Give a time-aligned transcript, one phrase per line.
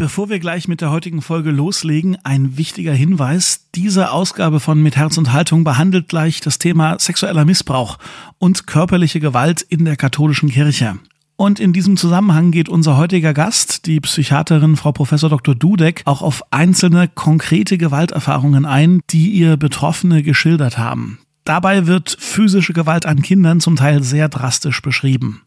[0.00, 3.66] Bevor wir gleich mit der heutigen Folge loslegen, ein wichtiger Hinweis.
[3.74, 7.98] Diese Ausgabe von Mit Herz und Haltung behandelt gleich das Thema sexueller Missbrauch
[8.38, 10.98] und körperliche Gewalt in der katholischen Kirche.
[11.36, 15.54] Und in diesem Zusammenhang geht unser heutiger Gast, die Psychiaterin Frau Professor Dr.
[15.54, 21.18] Dudek, auch auf einzelne konkrete Gewalterfahrungen ein, die ihr Betroffene geschildert haben.
[21.44, 25.42] Dabei wird physische Gewalt an Kindern zum Teil sehr drastisch beschrieben.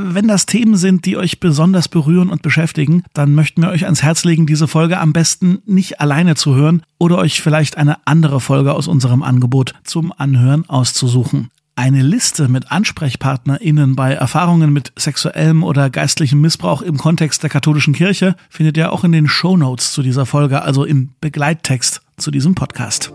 [0.00, 4.04] Wenn das Themen sind, die euch besonders berühren und beschäftigen, dann möchten wir euch ans
[4.04, 8.40] Herz legen, diese Folge am besten nicht alleine zu hören oder euch vielleicht eine andere
[8.40, 11.50] Folge aus unserem Angebot zum Anhören auszusuchen.
[11.74, 17.94] Eine Liste mit AnsprechpartnerInnen bei Erfahrungen mit sexuellem oder geistlichem Missbrauch im Kontext der katholischen
[17.94, 22.30] Kirche findet ihr auch in den Show Notes zu dieser Folge, also im Begleittext zu
[22.30, 23.12] diesem Podcast.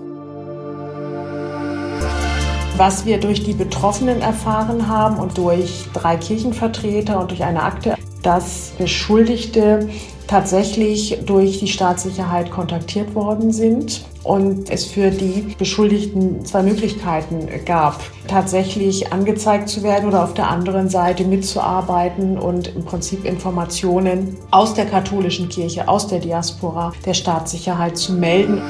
[2.76, 7.96] Was wir durch die Betroffenen erfahren haben und durch drei Kirchenvertreter und durch eine Akte,
[8.24, 9.90] dass Beschuldigte
[10.28, 18.00] tatsächlich durch die Staatssicherheit kontaktiert worden sind und es für die Beschuldigten zwei Möglichkeiten gab,
[18.28, 24.74] tatsächlich angezeigt zu werden oder auf der anderen Seite mitzuarbeiten und im Prinzip Informationen aus
[24.74, 28.64] der katholischen Kirche, aus der Diaspora der Staatssicherheit zu melden.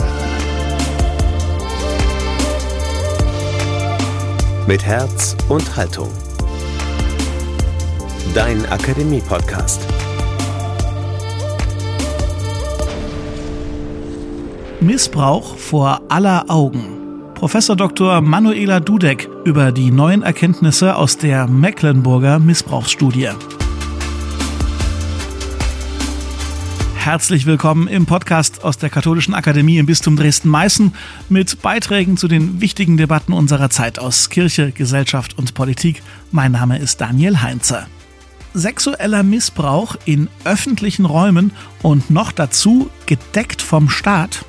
[4.65, 6.07] Mit Herz und Haltung.
[8.33, 9.81] Dein Akademie-Podcast.
[14.79, 17.33] Missbrauch vor aller Augen.
[17.33, 18.21] Professor Dr.
[18.21, 23.31] Manuela Dudek über die neuen Erkenntnisse aus der Mecklenburger Missbrauchsstudie.
[27.03, 30.93] Herzlich willkommen im Podcast aus der Katholischen Akademie im Bistum Dresden-Meißen
[31.27, 36.01] mit Beiträgen zu den wichtigen Debatten unserer Zeit aus Kirche, Gesellschaft und Politik.
[36.31, 37.87] Mein Name ist Daniel Heinze.
[38.53, 44.45] Sexueller Missbrauch in öffentlichen Räumen und noch dazu gedeckt vom Staat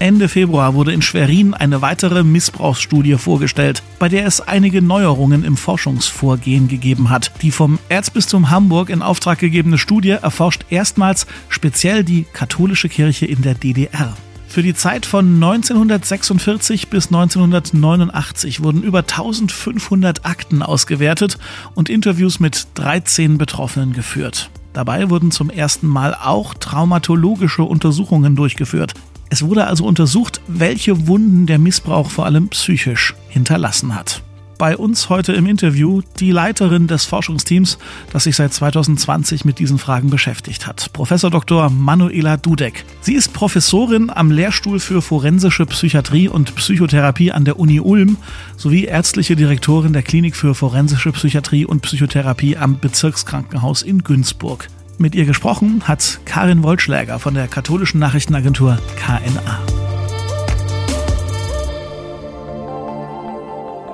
[0.00, 5.56] Ende Februar wurde in Schwerin eine weitere Missbrauchsstudie vorgestellt, bei der es einige Neuerungen im
[5.56, 7.32] Forschungsvorgehen gegeben hat.
[7.42, 13.42] Die vom Erzbistum Hamburg in Auftrag gegebene Studie erforscht erstmals speziell die katholische Kirche in
[13.42, 14.16] der DDR.
[14.46, 21.38] Für die Zeit von 1946 bis 1989 wurden über 1500 Akten ausgewertet
[21.74, 24.48] und Interviews mit 13 Betroffenen geführt.
[24.72, 28.94] Dabei wurden zum ersten Mal auch traumatologische Untersuchungen durchgeführt.
[29.30, 34.22] Es wurde also untersucht, welche Wunden der Missbrauch vor allem psychisch hinterlassen hat.
[34.58, 37.78] Bei uns heute im Interview die Leiterin des Forschungsteams,
[38.12, 41.70] das sich seit 2020 mit diesen Fragen beschäftigt hat, Professor Dr.
[41.70, 42.84] Manuela Dudek.
[43.00, 48.16] Sie ist Professorin am Lehrstuhl für forensische Psychiatrie und Psychotherapie an der Uni Ulm
[48.56, 54.68] sowie ärztliche Direktorin der Klinik für forensische Psychiatrie und Psychotherapie am Bezirkskrankenhaus in Günzburg.
[55.00, 59.60] Mit ihr gesprochen hat Karin Wollschläger von der katholischen Nachrichtenagentur KNA.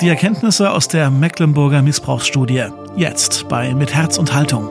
[0.00, 2.69] Die Erkenntnisse aus der Mecklenburger Missbrauchsstudie.
[2.97, 4.66] Jetzt bei Mit Herz und Haltung.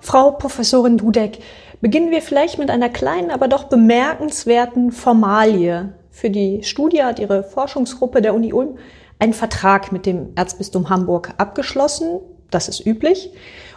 [0.00, 1.38] Frau Professorin Dudek,
[1.82, 5.92] beginnen wir vielleicht mit einer kleinen, aber doch bemerkenswerten Formalie.
[6.12, 8.76] Für die Studie hat ihre Forschungsgruppe der Uni Ulm
[9.18, 12.20] einen Vertrag mit dem Erzbistum Hamburg abgeschlossen.
[12.50, 13.32] Das ist üblich.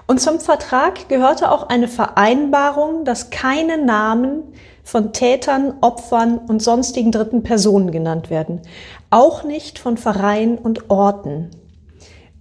[0.05, 4.43] Und zum Vertrag gehörte auch eine Vereinbarung, dass keine Namen
[4.83, 8.61] von Tätern, Opfern und sonstigen dritten Personen genannt werden.
[9.09, 11.49] Auch nicht von Vereinen und Orten.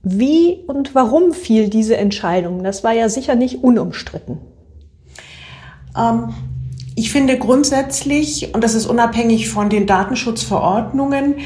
[0.03, 2.63] Wie und warum fiel diese Entscheidung?
[2.65, 4.39] Das war ja sicher nicht unumstritten.
[5.97, 6.35] Ähm,
[6.97, 11.37] ich finde grundsätzlich, und das ist unabhängig von den Datenschutzverordnungen,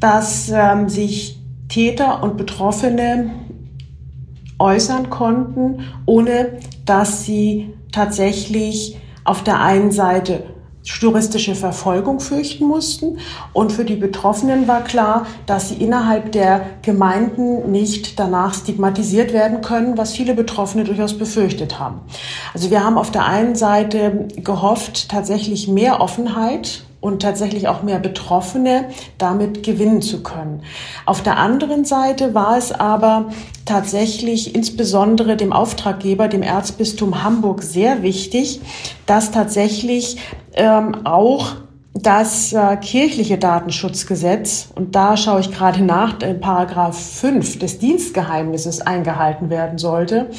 [0.00, 1.38] dass ähm, sich
[1.68, 3.30] Täter und Betroffene
[4.58, 10.44] äußern konnten, ohne dass sie tatsächlich auf der einen Seite
[10.84, 13.18] juristische Verfolgung fürchten mussten.
[13.52, 19.62] Und für die Betroffenen war klar, dass sie innerhalb der Gemeinden nicht danach stigmatisiert werden
[19.62, 22.00] können, was viele Betroffene durchaus befürchtet haben.
[22.52, 27.98] Also wir haben auf der einen Seite gehofft, tatsächlich mehr Offenheit und tatsächlich auch mehr
[27.98, 28.86] Betroffene
[29.18, 30.62] damit gewinnen zu können.
[31.04, 33.30] Auf der anderen Seite war es aber
[33.66, 38.62] tatsächlich insbesondere dem Auftraggeber, dem Erzbistum Hamburg, sehr wichtig,
[39.04, 40.16] dass tatsächlich
[40.54, 41.56] ähm, auch
[41.94, 48.80] das äh, kirchliche Datenschutzgesetz, und da schaue ich gerade nach, in Paragraph 5 des Dienstgeheimnisses
[48.80, 50.30] eingehalten werden sollte.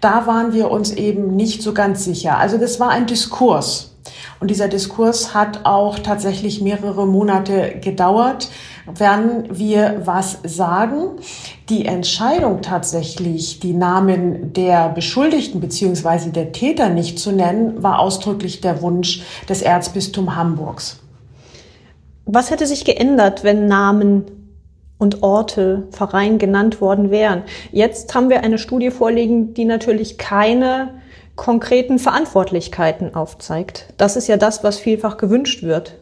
[0.00, 2.38] Da waren wir uns eben nicht so ganz sicher.
[2.38, 3.94] Also das war ein Diskurs.
[4.40, 8.48] Und dieser Diskurs hat auch tatsächlich mehrere Monate gedauert,
[8.86, 11.18] werden wir was sagen.
[11.68, 16.30] Die Entscheidung tatsächlich, die Namen der Beschuldigten bzw.
[16.30, 21.00] der Täter nicht zu nennen, war ausdrücklich der Wunsch des Erzbistums Hamburgs.
[22.24, 24.24] Was hätte sich geändert, wenn Namen
[24.98, 27.42] und Orte, Verein genannt worden wären?
[27.72, 30.94] Jetzt haben wir eine Studie vorliegen, die natürlich keine
[31.34, 33.92] konkreten Verantwortlichkeiten aufzeigt.
[33.96, 35.98] Das ist ja das, was vielfach gewünscht wird.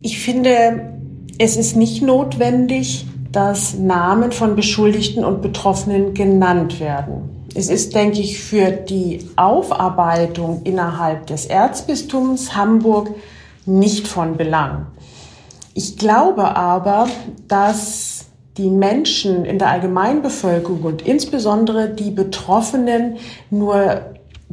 [0.00, 0.98] Ich finde,
[1.38, 7.48] es ist nicht notwendig, dass Namen von Beschuldigten und Betroffenen genannt werden.
[7.54, 13.10] Es ist, denke ich, für die Aufarbeitung innerhalb des Erzbistums Hamburg
[13.66, 14.86] nicht von Belang.
[15.74, 17.08] Ich glaube aber,
[17.48, 18.26] dass
[18.56, 23.16] die Menschen in der Allgemeinbevölkerung und insbesondere die Betroffenen
[23.50, 24.02] nur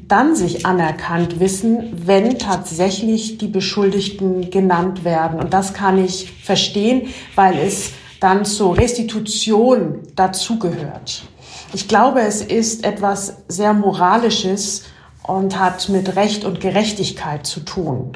[0.07, 5.39] dann sich anerkannt wissen, wenn tatsächlich die Beschuldigten genannt werden.
[5.39, 7.91] Und das kann ich verstehen, weil es
[8.21, 11.23] dann zur Restitution dazugehört.
[11.73, 14.83] Ich glaube, es ist etwas sehr Moralisches
[15.23, 18.13] und hat mit Recht und Gerechtigkeit zu tun.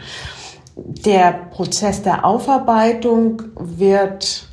[0.78, 4.48] Der Prozess der Aufarbeitung wird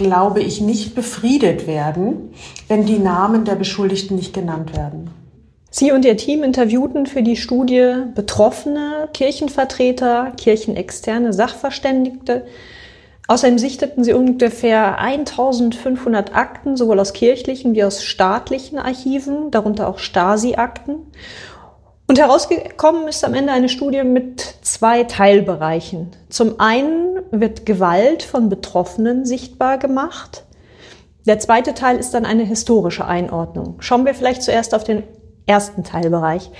[0.00, 2.32] glaube ich, nicht befriedet werden,
[2.68, 5.10] wenn die Namen der Beschuldigten nicht genannt werden.
[5.70, 12.46] Sie und Ihr Team interviewten für die Studie Betroffene, Kirchenvertreter, kirchenexterne Sachverständigte.
[13.30, 20.00] Außerdem sichteten Sie ungefähr 1500 Akten, sowohl aus kirchlichen wie aus staatlichen Archiven, darunter auch
[20.00, 20.96] Stasi-Akten.
[22.08, 26.10] Und herausgekommen ist am Ende eine Studie mit zwei Teilbereichen.
[26.28, 30.42] Zum einen wird Gewalt von Betroffenen sichtbar gemacht.
[31.24, 33.76] Der zweite Teil ist dann eine historische Einordnung.
[33.78, 35.04] Schauen wir vielleicht zuerst auf den
[35.46, 36.50] ersten Teilbereich.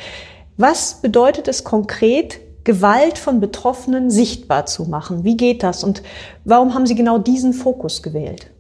[0.57, 5.25] Was bedeutet es konkret, Gewalt von Betroffenen sichtbar zu machen?
[5.25, 6.03] Wie geht das und
[6.45, 8.51] warum haben Sie genau diesen Fokus gewählt?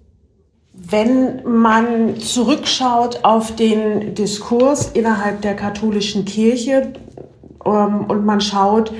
[0.72, 6.94] Wenn man zurückschaut auf den Diskurs innerhalb der katholischen Kirche
[7.66, 8.92] ähm, und man schaut,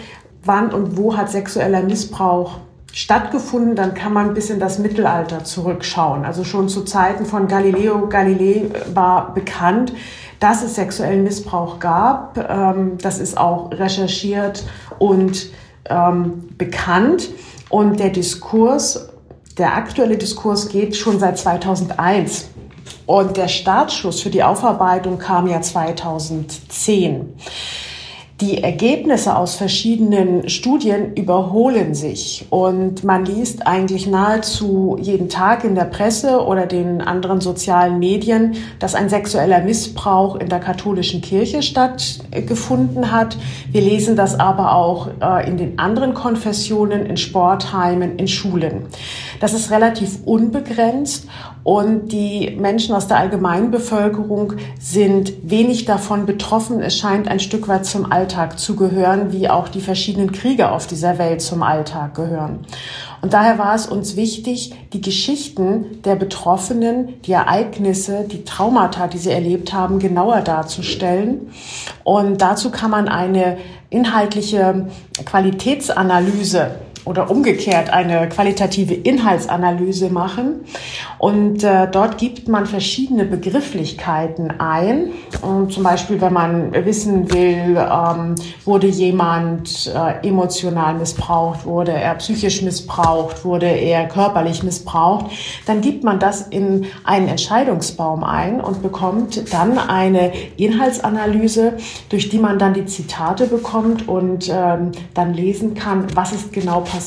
[0.45, 2.59] wann und wo hat sexueller Missbrauch
[2.93, 6.25] stattgefunden, dann kann man bis in das Mittelalter zurückschauen.
[6.25, 9.93] Also schon zu Zeiten von Galileo Galilei war bekannt,
[10.41, 12.37] dass es sexuellen Missbrauch gab.
[12.39, 14.65] Ähm, das ist auch recherchiert
[14.99, 15.51] und
[15.89, 17.29] ähm, bekannt.
[17.69, 19.11] Und der Diskurs
[19.61, 22.49] der aktuelle Diskurs geht schon seit 2001
[23.05, 27.35] und der Startschuss für die Aufarbeitung kam ja 2010.
[28.41, 35.75] Die Ergebnisse aus verschiedenen Studien überholen sich und man liest eigentlich nahezu jeden Tag in
[35.75, 41.63] der Presse oder den anderen sozialen Medien, dass ein sexueller Missbrauch in der katholischen Kirche
[41.63, 43.37] stattgefunden hat.
[43.73, 48.87] Wir lesen das aber auch äh, in den anderen Konfessionen, in Sportheimen, in Schulen.
[49.41, 51.27] Das ist relativ unbegrenzt
[51.63, 56.81] und die Menschen aus der Allgemeinbevölkerung sind wenig davon betroffen.
[56.81, 60.87] Es scheint ein Stück weit zum Alltag zu gehören, wie auch die verschiedenen Kriege auf
[60.87, 62.61] dieser Welt zum Alltag gehören.
[63.23, 69.19] Und daher war es uns wichtig, die Geschichten der Betroffenen, die Ereignisse, die Traumata, die
[69.19, 71.51] sie erlebt haben, genauer darzustellen.
[72.05, 73.59] Und dazu kann man eine
[73.91, 74.87] inhaltliche
[75.27, 80.65] Qualitätsanalyse oder umgekehrt eine qualitative Inhaltsanalyse machen.
[81.19, 85.11] Und äh, dort gibt man verschiedene Begrifflichkeiten ein.
[85.43, 88.35] Und zum Beispiel, wenn man wissen will, ähm,
[88.65, 95.27] wurde jemand äh, emotional missbraucht, wurde er psychisch missbraucht, wurde er körperlich missbraucht,
[95.67, 101.75] dann gibt man das in einen Entscheidungsbaum ein und bekommt dann eine Inhaltsanalyse,
[102.09, 106.81] durch die man dann die Zitate bekommt und ähm, dann lesen kann, was ist genau
[106.81, 107.00] passiert.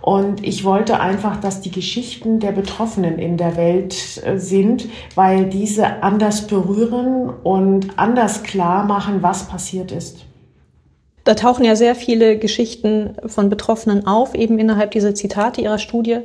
[0.00, 5.46] Und ich wollte einfach, dass die Geschichten der Betroffenen in der Welt äh, sind, weil
[5.46, 10.24] diese anders berühren und anders klar machen, was passiert ist.
[11.24, 16.20] Da tauchen ja sehr viele Geschichten von Betroffenen auf, eben innerhalb dieser Zitate Ihrer Studie.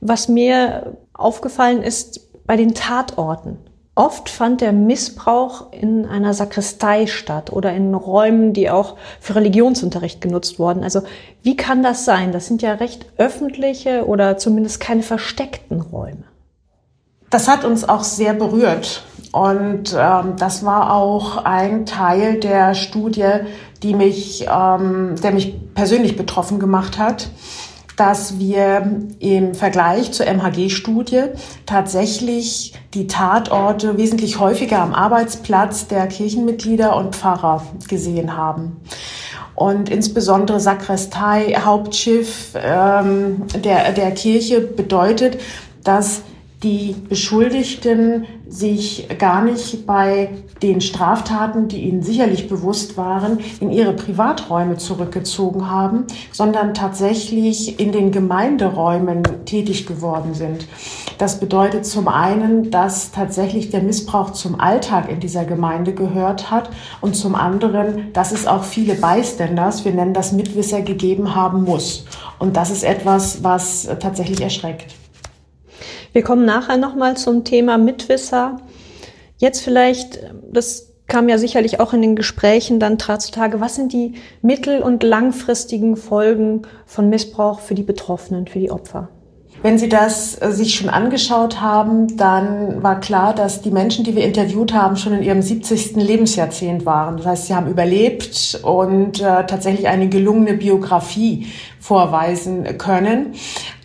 [0.00, 3.58] Was mir aufgefallen ist bei den Tatorten.
[3.98, 10.20] Oft fand der Missbrauch in einer Sakristei statt oder in Räumen, die auch für Religionsunterricht
[10.20, 10.84] genutzt wurden.
[10.84, 11.00] Also
[11.42, 12.30] wie kann das sein?
[12.30, 16.24] Das sind ja recht öffentliche oder zumindest keine versteckten Räume.
[17.30, 19.02] Das hat uns auch sehr berührt.
[19.32, 23.30] Und ähm, das war auch ein Teil der Studie,
[23.82, 27.30] die mich, ähm, der mich persönlich betroffen gemacht hat
[27.96, 31.24] dass wir im Vergleich zur MHG-Studie
[31.64, 38.76] tatsächlich die Tatorte wesentlich häufiger am Arbeitsplatz der Kirchenmitglieder und Pfarrer gesehen haben.
[39.54, 45.40] Und insbesondere Sakristei, Hauptschiff ähm, der, der Kirche bedeutet,
[45.82, 46.20] dass
[46.66, 50.30] die Beschuldigten sich gar nicht bei
[50.62, 57.92] den Straftaten, die ihnen sicherlich bewusst waren, in ihre Privaträume zurückgezogen haben, sondern tatsächlich in
[57.92, 60.66] den Gemeinderäumen tätig geworden sind.
[61.18, 66.70] Das bedeutet zum einen, dass tatsächlich der Missbrauch zum Alltag in dieser Gemeinde gehört hat
[67.00, 72.06] und zum anderen, dass es auch viele Bystanders, wir nennen das Mitwisser, gegeben haben muss.
[72.40, 74.94] Und das ist etwas, was tatsächlich erschreckt.
[76.16, 78.56] Wir kommen nachher nochmal zum Thema Mitwisser.
[79.36, 80.20] Jetzt vielleicht,
[80.50, 85.02] das kam ja sicherlich auch in den Gesprächen dann zutage, was sind die mittel- und
[85.02, 89.10] langfristigen Folgen von Missbrauch für die Betroffenen, für die Opfer?
[89.60, 94.14] Wenn Sie das äh, sich schon angeschaut haben, dann war klar, dass die Menschen, die
[94.14, 95.96] wir interviewt haben, schon in ihrem 70.
[95.96, 97.16] Lebensjahrzehnt waren.
[97.18, 103.34] Das heißt, sie haben überlebt und äh, tatsächlich eine gelungene Biografie vorweisen können.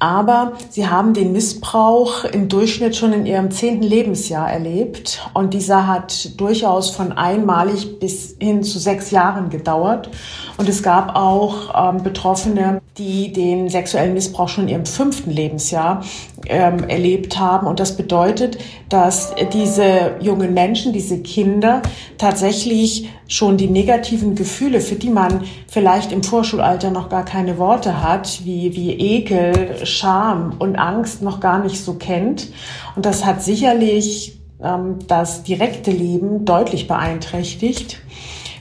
[0.01, 5.21] Aber sie haben den Missbrauch im Durchschnitt schon in ihrem zehnten Lebensjahr erlebt.
[5.35, 10.09] Und dieser hat durchaus von einmalig bis hin zu sechs Jahren gedauert.
[10.57, 16.03] Und es gab auch ähm, Betroffene, die den sexuellen Missbrauch schon in ihrem fünften Lebensjahr
[16.47, 17.67] ähm, erlebt haben.
[17.67, 18.57] Und das bedeutet,
[18.89, 21.83] dass diese jungen Menschen, diese Kinder
[22.17, 28.03] tatsächlich schon die negativen Gefühle, für die man vielleicht im Vorschulalter noch gar keine Worte
[28.03, 32.51] hat, wie, wie Ekel, Scham und Angst noch gar nicht so kennt.
[32.95, 37.99] Und das hat sicherlich ähm, das direkte Leben deutlich beeinträchtigt.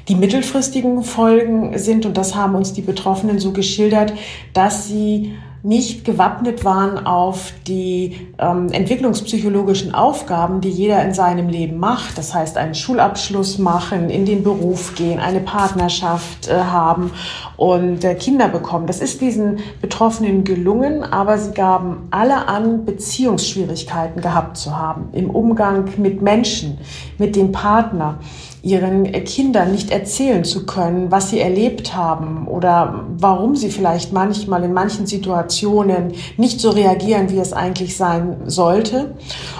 [0.08, 4.12] Die mittelfristigen Folgen sind, und das haben uns die Betroffenen so geschildert,
[4.52, 11.78] dass sie nicht gewappnet waren auf die ähm, entwicklungspsychologischen Aufgaben, die jeder in seinem Leben
[11.78, 12.16] macht.
[12.16, 17.12] Das heißt, einen Schulabschluss machen, in den Beruf gehen, eine Partnerschaft äh, haben
[17.56, 18.86] und äh, Kinder bekommen.
[18.86, 25.28] Das ist diesen Betroffenen gelungen, aber sie gaben alle an, Beziehungsschwierigkeiten gehabt zu haben im
[25.28, 26.78] Umgang mit Menschen,
[27.18, 28.18] mit dem Partner
[28.62, 34.64] ihren Kindern nicht erzählen zu können, was sie erlebt haben oder warum sie vielleicht manchmal
[34.64, 39.14] in manchen Situationen nicht so reagieren, wie es eigentlich sein sollte.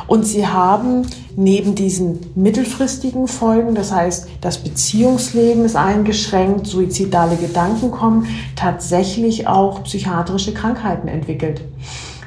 [0.07, 7.91] Und sie haben neben diesen mittelfristigen Folgen, das heißt, das Beziehungsleben ist eingeschränkt, suizidale Gedanken
[7.91, 8.27] kommen,
[8.57, 11.63] tatsächlich auch psychiatrische Krankheiten entwickelt.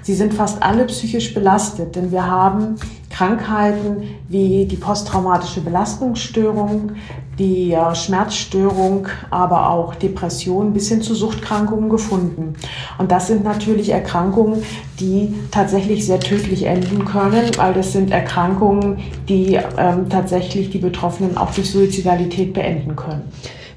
[0.02, 2.76] Sie sind fast alle psychisch belastet, denn wir haben
[3.14, 6.94] Krankheiten wie die posttraumatische Belastungsstörung,
[7.38, 12.56] die Schmerzstörung, aber auch Depression bis hin zu Suchtkrankungen gefunden.
[12.98, 14.64] Und das sind natürlich Erkrankungen,
[15.00, 21.38] die tatsächlich sehr tödlich enden können, weil das sind Erkrankungen, die ähm, tatsächlich die Betroffenen
[21.38, 23.22] auch durch Suizidalität beenden können.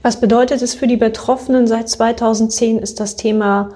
[0.03, 1.67] Was bedeutet es für die Betroffenen?
[1.67, 3.71] Seit 2010 ist das Thema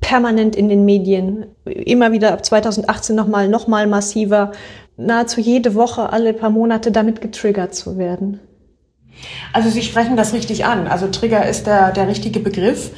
[0.00, 4.52] permanent in den Medien, immer wieder ab 2018 nochmal, nochmal massiver,
[4.98, 8.40] nahezu jede Woche, alle paar Monate damit getriggert zu werden.
[9.52, 10.86] Also Sie sprechen das richtig an.
[10.86, 12.90] Also Trigger ist der, der richtige Begriff.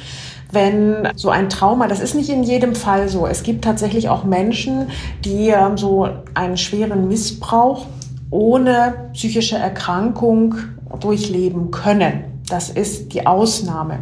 [0.51, 3.25] Wenn so ein Trauma, das ist nicht in jedem Fall so.
[3.25, 4.87] Es gibt tatsächlich auch Menschen,
[5.23, 7.85] die ähm, so einen schweren Missbrauch
[8.31, 10.55] ohne psychische Erkrankung
[10.99, 12.30] durchleben können.
[12.51, 13.99] Das ist die Ausnahme.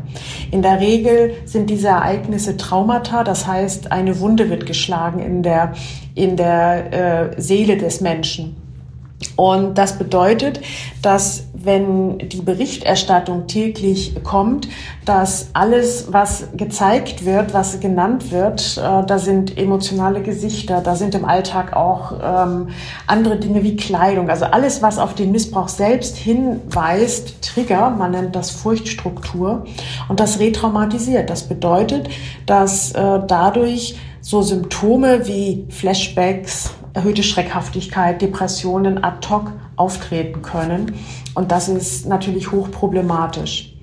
[0.49, 5.73] In der Regel sind diese Ereignisse Traumata, das heißt, eine Wunde wird geschlagen in der,
[6.15, 8.68] in der äh, Seele des Menschen.
[9.35, 10.61] Und das bedeutet,
[11.01, 14.69] dass wenn die Berichterstattung täglich kommt,
[15.03, 21.15] dass alles, was gezeigt wird, was genannt wird, äh, da sind emotionale Gesichter, da sind
[21.15, 22.69] im Alltag auch ähm,
[23.07, 28.35] andere Dinge wie Kleidung, also alles, was auf den Missbrauch selbst hinweist, Trigger, man nennt
[28.35, 29.65] das Furchtstruktur,
[30.07, 31.29] und das retraumatisiert.
[31.29, 32.09] Das bedeutet,
[32.45, 40.93] dass äh, dadurch so Symptome wie Flashbacks, erhöhte Schreckhaftigkeit, Depressionen ad hoc auftreten können.
[41.33, 43.73] Und das ist natürlich hochproblematisch.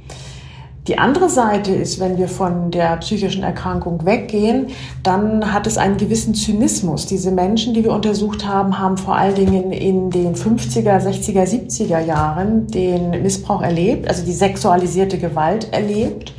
[0.87, 4.69] Die andere Seite ist, wenn wir von der psychischen Erkrankung weggehen,
[5.03, 7.07] dann hat es einen gewissen Zynismus.
[7.07, 11.99] Diese Menschen, die wir untersucht haben, haben vor allen Dingen in den 50er, 60er, 70er
[11.99, 16.35] Jahren den Missbrauch erlebt, also die sexualisierte Gewalt erlebt.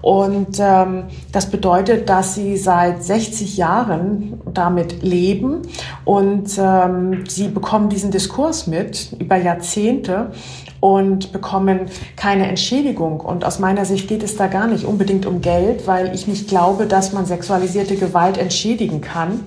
[0.00, 5.62] Und ähm, das bedeutet, dass sie seit 60 Jahren damit leben
[6.04, 10.30] und ähm, sie bekommen diesen Diskurs mit über Jahrzehnte
[10.80, 11.86] und bekommen
[12.16, 13.20] keine Entschädigung.
[13.20, 16.48] Und aus meiner Sicht geht es da gar nicht unbedingt um Geld, weil ich nicht
[16.48, 19.40] glaube, dass man sexualisierte Gewalt entschädigen kann.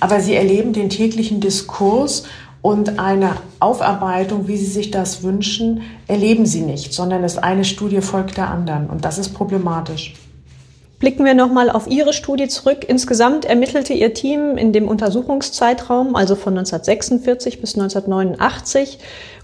[0.00, 2.24] Aber sie erleben den täglichen Diskurs
[2.68, 8.02] und eine Aufarbeitung, wie Sie sich das wünschen, erleben Sie nicht, sondern es eine Studie
[8.02, 8.90] folgt der anderen.
[8.90, 10.12] Und das ist problematisch.
[10.98, 12.84] Blicken wir nochmal auf Ihre Studie zurück.
[12.86, 18.98] Insgesamt ermittelte Ihr Team in dem Untersuchungszeitraum, also von 1946 bis 1989,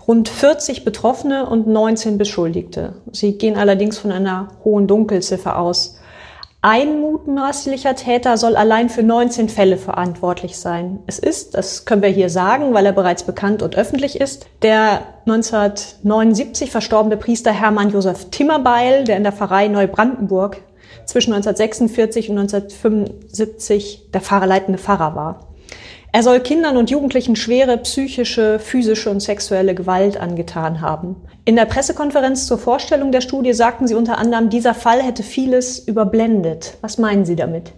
[0.06, 2.96] rund 40 Betroffene und 19 Beschuldigte.
[3.10, 5.96] Sie gehen allerdings von einer hohen Dunkelziffer aus.
[6.66, 11.00] Ein mutmaßlicher Täter soll allein für 19 Fälle verantwortlich sein.
[11.06, 15.02] Es ist, das können wir hier sagen, weil er bereits bekannt und öffentlich ist, der
[15.26, 20.56] 1979 verstorbene Priester Hermann Josef Timmerbeil, der in der Pfarrei Neubrandenburg
[21.04, 25.53] zwischen 1946 und 1975 der fahrerleitende Pfarrer war.
[26.14, 31.16] Er soll Kindern und Jugendlichen schwere psychische, physische und sexuelle Gewalt angetan haben.
[31.44, 35.80] In der Pressekonferenz zur Vorstellung der Studie sagten Sie unter anderem, dieser Fall hätte vieles
[35.80, 36.78] überblendet.
[36.82, 37.72] Was meinen Sie damit?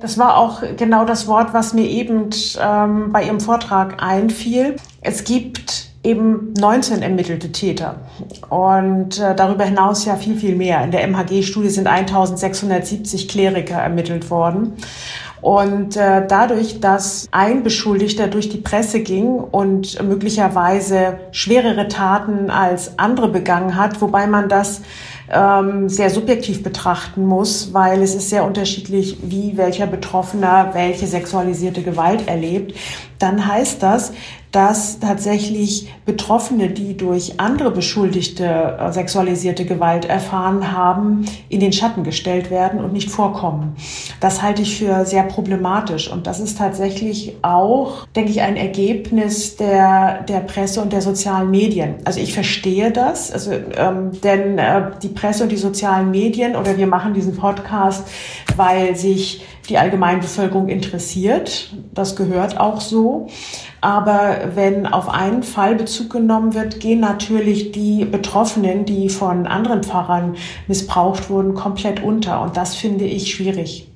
[0.00, 4.76] Das war auch genau das Wort, was mir eben ähm, bei Ihrem Vortrag einfiel.
[5.02, 7.96] Es gibt eben 19 ermittelte Täter
[8.48, 10.82] und äh, darüber hinaus ja viel, viel mehr.
[10.82, 14.74] In der MHG-Studie sind 1670 Kleriker ermittelt worden.
[15.46, 22.98] Und äh, dadurch, dass ein Beschuldigter durch die Presse ging und möglicherweise schwerere Taten als
[22.98, 24.82] andere begangen hat, wobei man das
[25.30, 31.82] ähm, sehr subjektiv betrachten muss, weil es ist sehr unterschiedlich, wie welcher Betroffener welche sexualisierte
[31.82, 32.74] Gewalt erlebt,
[33.20, 34.14] dann heißt das,
[34.56, 42.04] dass tatsächlich Betroffene, die durch andere Beschuldigte äh, sexualisierte Gewalt erfahren haben, in den Schatten
[42.04, 43.76] gestellt werden und nicht vorkommen.
[44.18, 46.10] Das halte ich für sehr problematisch.
[46.10, 51.50] Und das ist tatsächlich auch, denke ich, ein Ergebnis der, der Presse und der sozialen
[51.50, 51.96] Medien.
[52.06, 56.78] Also ich verstehe das, also, ähm, denn äh, die Presse und die sozialen Medien oder
[56.78, 58.08] wir machen diesen Podcast,
[58.56, 61.72] weil sich die Allgemeinbevölkerung interessiert.
[61.94, 63.28] Das gehört auch so.
[63.80, 69.82] Aber wenn auf einen Fall Bezug genommen wird, gehen natürlich die Betroffenen, die von anderen
[69.82, 72.42] Pfarrern missbraucht wurden, komplett unter.
[72.42, 73.88] Und das finde ich schwierig.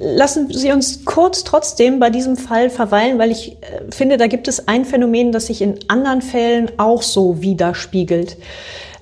[0.00, 4.46] Lassen Sie uns kurz trotzdem bei diesem Fall verweilen, weil ich äh, finde, da gibt
[4.46, 8.36] es ein Phänomen, das sich in anderen Fällen auch so widerspiegelt.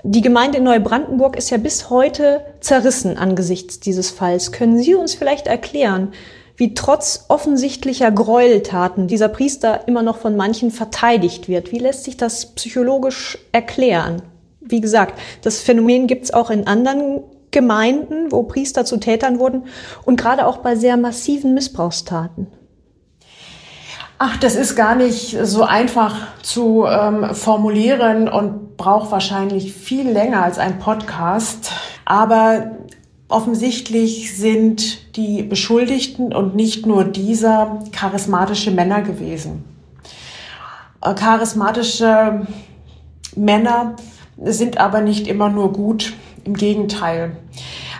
[0.08, 4.52] Die Gemeinde in Neubrandenburg ist ja bis heute zerrissen angesichts dieses Falls.
[4.52, 6.12] Können Sie uns vielleicht erklären,
[6.56, 11.72] wie trotz offensichtlicher Gräueltaten dieser Priester immer noch von manchen verteidigt wird?
[11.72, 14.22] Wie lässt sich das psychologisch erklären?
[14.60, 19.64] Wie gesagt, das Phänomen gibt es auch in anderen Gemeinden, wo Priester zu Tätern wurden
[20.04, 22.46] und gerade auch bei sehr massiven Missbrauchstaten.
[24.18, 30.42] Ach, das ist gar nicht so einfach zu ähm, formulieren und braucht wahrscheinlich viel länger
[30.42, 31.72] als ein Podcast.
[32.04, 32.72] Aber
[33.28, 39.64] offensichtlich sind die Beschuldigten und nicht nur dieser charismatische Männer gewesen.
[41.02, 42.46] Äh, charismatische
[43.34, 43.96] Männer
[44.42, 46.12] sind aber nicht immer nur gut,
[46.44, 47.36] im Gegenteil.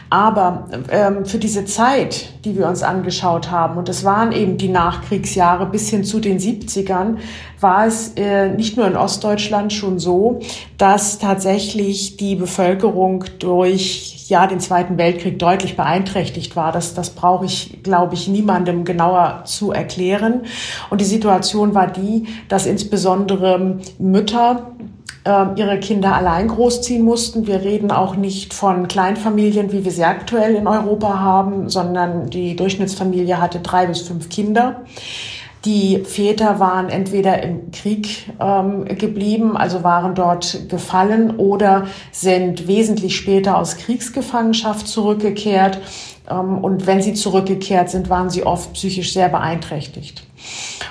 [0.08, 4.68] Aber ähm, für diese Zeit, die wir uns angeschaut haben, und es waren eben die
[4.68, 7.16] Nachkriegsjahre bis hin zu den 70ern,
[7.60, 10.40] war es äh, nicht nur in Ostdeutschland schon so,
[10.78, 16.72] dass tatsächlich die Bevölkerung durch ja den Zweiten Weltkrieg deutlich beeinträchtigt war.
[16.72, 20.42] Das, das brauche ich, glaube ich, niemandem genauer zu erklären.
[20.90, 24.72] Und die Situation war die, dass insbesondere Mütter
[25.56, 27.46] ihre Kinder allein großziehen mussten.
[27.46, 32.54] Wir reden auch nicht von Kleinfamilien, wie wir sie aktuell in Europa haben, sondern die
[32.56, 34.82] Durchschnittsfamilie hatte drei bis fünf Kinder.
[35.66, 43.16] Die Väter waren entweder im Krieg ähm, geblieben, also waren dort gefallen oder sind wesentlich
[43.16, 45.80] später aus Kriegsgefangenschaft zurückgekehrt.
[46.30, 50.22] Ähm, und wenn sie zurückgekehrt sind, waren sie oft psychisch sehr beeinträchtigt.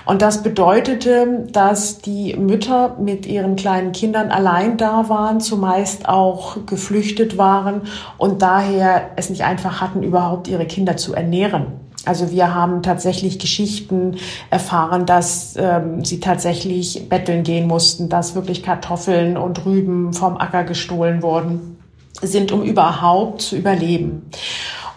[0.05, 6.65] Und das bedeutete, dass die Mütter mit ihren kleinen Kindern allein da waren, zumeist auch
[6.65, 7.83] geflüchtet waren
[8.17, 11.84] und daher es nicht einfach hatten, überhaupt ihre Kinder zu ernähren.
[12.05, 14.17] Also wir haben tatsächlich Geschichten
[14.49, 20.63] erfahren, dass ähm, sie tatsächlich betteln gehen mussten, dass wirklich Kartoffeln und Rüben vom Acker
[20.63, 21.77] gestohlen worden
[22.21, 24.29] sind, um überhaupt zu überleben.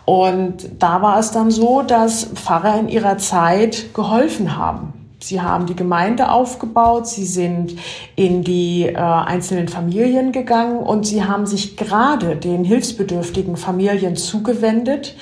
[0.05, 4.94] Und da war es dann so, dass Pfarrer in ihrer Zeit geholfen haben.
[5.21, 7.75] Sie haben die Gemeinde aufgebaut, sie sind
[8.14, 15.16] in die äh, einzelnen Familien gegangen und sie haben sich gerade den hilfsbedürftigen Familien zugewendet,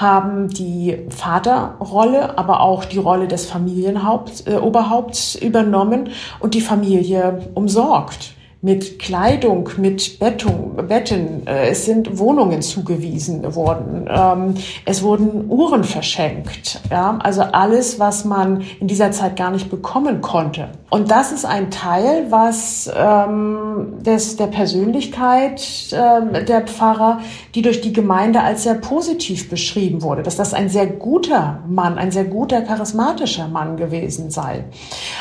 [0.00, 6.10] haben die Vaterrolle, aber auch die Rolle des Familienoberhaupts äh, übernommen
[6.40, 11.46] und die Familie umsorgt mit Kleidung, mit Bettung, Betten.
[11.46, 14.06] Äh, es sind Wohnungen zugewiesen worden.
[14.08, 16.80] Ähm, es wurden Uhren verschenkt.
[16.90, 20.68] Ja, also alles, was man in dieser Zeit gar nicht bekommen konnte.
[20.90, 27.20] Und das ist ein Teil, was ähm, des, der Persönlichkeit äh, der Pfarrer,
[27.54, 31.96] die durch die Gemeinde als sehr positiv beschrieben wurde, dass das ein sehr guter Mann,
[31.96, 34.64] ein sehr guter charismatischer Mann gewesen sei.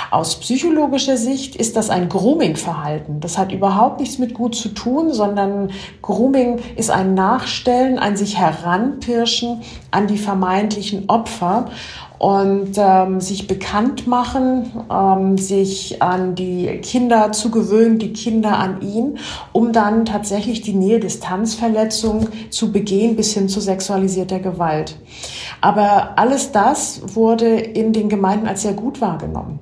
[0.10, 3.20] Aus psychologischer Sicht ist das ein Grooming-Verhalten.
[3.20, 5.70] Das hat überhaupt nichts mit gut zu tun, sondern
[6.02, 11.68] Grooming ist ein Nachstellen, ein sich heranpirschen an die vermeintlichen Opfer
[12.20, 18.82] und ähm, sich bekannt machen, ähm, sich an die Kinder zu gewöhnen, die Kinder an
[18.82, 19.18] ihn,
[19.54, 24.98] um dann tatsächlich die Nähe-Distanzverletzung zu begehen bis hin zu sexualisierter Gewalt.
[25.62, 29.60] Aber alles das wurde in den Gemeinden als sehr gut wahrgenommen.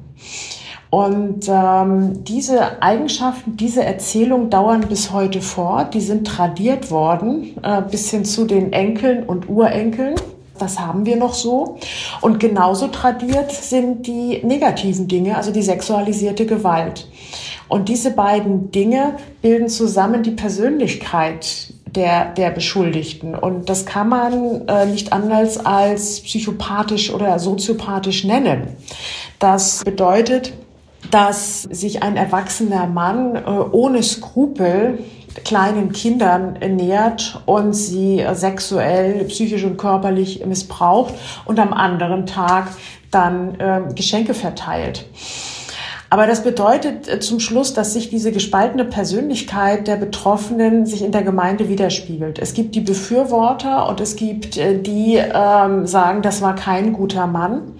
[0.90, 5.94] Und ähm, diese Eigenschaften, diese Erzählungen dauern bis heute fort.
[5.94, 10.16] Die sind tradiert worden äh, bis hin zu den Enkeln und Urenkeln.
[10.58, 11.78] Das haben wir noch so.
[12.22, 17.08] Und genauso tradiert sind die negativen Dinge, also die sexualisierte Gewalt.
[17.68, 23.36] Und diese beiden Dinge bilden zusammen die Persönlichkeit der, der Beschuldigten.
[23.36, 28.76] Und das kann man äh, nicht anders als psychopathisch oder soziopathisch nennen.
[29.40, 30.54] Das bedeutet,
[31.12, 33.40] dass sich ein erwachsener Mann äh,
[33.72, 35.00] ohne Skrupel
[35.44, 41.14] kleinen Kindern nährt und sie sexuell, psychisch und körperlich missbraucht
[41.46, 42.70] und am anderen Tag
[43.12, 45.06] dann äh, Geschenke verteilt.
[46.10, 51.12] Aber das bedeutet äh, zum Schluss, dass sich diese gespaltene Persönlichkeit der Betroffenen sich in
[51.12, 52.40] der Gemeinde widerspiegelt.
[52.40, 57.28] Es gibt die Befürworter und es gibt äh, die ähm, sagen, das war kein guter
[57.28, 57.74] Mann.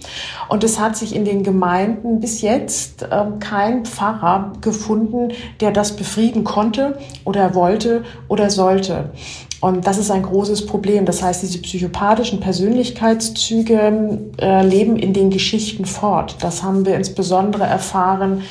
[0.50, 5.96] Und es hat sich in den Gemeinden bis jetzt ähm, kein Pfarrer gefunden, der das
[5.96, 9.12] befrieden konnte oder wollte oder sollte.
[9.60, 11.06] Und das ist ein großes Problem.
[11.06, 16.36] Das heißt, diese psychopathischen Persönlichkeitszüge äh, leben in den Geschichten fort.
[16.42, 18.44] Das haben wir insbesondere erfahren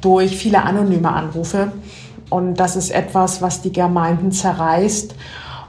[0.00, 1.72] durch viele anonyme Anrufe.
[2.30, 5.14] Und das ist etwas, was die Gemeinden zerreißt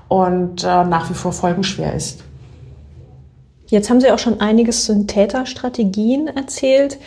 [0.08, 2.24] und äh, nach wie vor folgenschwer ist.
[3.68, 7.00] Jetzt haben Sie auch schon einiges zu den Täterstrategien erzählt.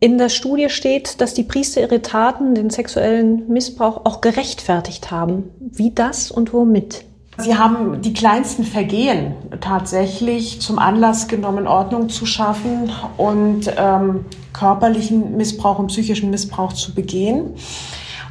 [0.00, 5.50] In der Studie steht, dass die Priester ihre Taten, den sexuellen Missbrauch auch gerechtfertigt haben.
[5.60, 7.04] Wie das und womit?
[7.40, 15.36] Sie haben die kleinsten Vergehen tatsächlich zum Anlass genommen, Ordnung zu schaffen und ähm, körperlichen
[15.36, 17.54] Missbrauch und psychischen Missbrauch zu begehen.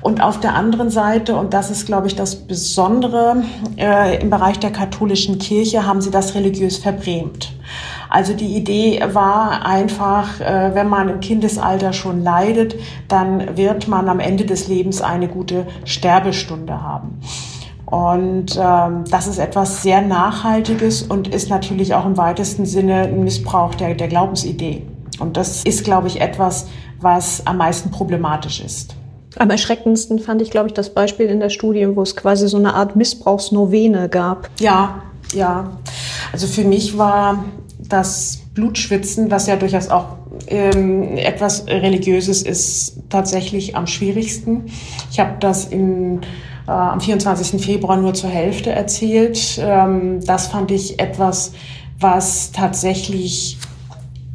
[0.01, 3.43] Und auf der anderen Seite, und das ist, glaube ich, das Besondere,
[3.77, 7.51] äh, im Bereich der katholischen Kirche haben sie das religiös verbrämt.
[8.09, 12.75] Also die Idee war einfach, äh, wenn man im Kindesalter schon leidet,
[13.07, 17.19] dann wird man am Ende des Lebens eine gute Sterbestunde haben.
[17.89, 23.23] Und ähm, das ist etwas sehr Nachhaltiges und ist natürlich auch im weitesten Sinne ein
[23.23, 24.83] Missbrauch der, der Glaubensidee.
[25.19, 26.67] Und das ist, glaube ich, etwas,
[27.01, 28.95] was am meisten problematisch ist.
[29.37, 32.57] Am erschreckendsten fand ich, glaube ich, das Beispiel in der Studie, wo es quasi so
[32.57, 34.49] eine Art Missbrauchsnovene gab.
[34.59, 35.01] Ja,
[35.33, 35.71] ja.
[36.31, 37.43] Also für mich war
[37.79, 44.65] das Blutschwitzen, was ja durchaus auch ähm, etwas Religiöses ist, tatsächlich am schwierigsten.
[45.11, 46.21] Ich habe das in
[46.69, 47.59] äh, am 24.
[47.59, 49.59] Februar nur zur Hälfte erzählt.
[49.59, 51.53] Ähm, das fand ich etwas,
[51.99, 53.57] was tatsächlich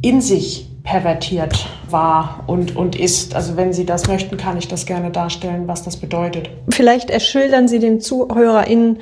[0.01, 3.35] in sich pervertiert war und, und ist.
[3.35, 6.49] Also wenn Sie das möchten, kann ich das gerne darstellen, was das bedeutet.
[6.69, 8.99] Vielleicht erschildern Sie den ZuhörerInnen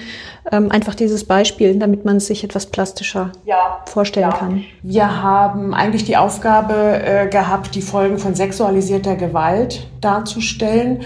[0.51, 4.37] ähm, einfach dieses Beispiel, damit man es sich etwas plastischer ja, vorstellen ja.
[4.37, 4.63] kann.
[4.83, 11.01] Wir haben eigentlich die Aufgabe äh, gehabt, die Folgen von sexualisierter Gewalt darzustellen.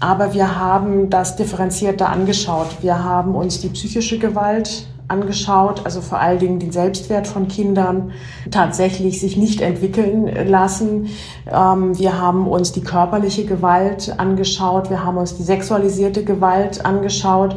[0.00, 2.68] Aber wir haben das differenzierter angeschaut.
[2.82, 8.12] Wir haben uns die psychische Gewalt angeschaut, also vor allen Dingen den Selbstwert von Kindern
[8.50, 11.08] tatsächlich sich nicht entwickeln lassen.
[11.50, 17.56] Ähm, wir haben uns die körperliche Gewalt angeschaut, wir haben uns die sexualisierte Gewalt angeschaut